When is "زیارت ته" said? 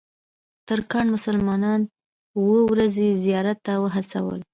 3.23-3.73